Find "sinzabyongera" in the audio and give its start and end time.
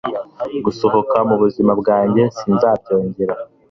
2.37-3.35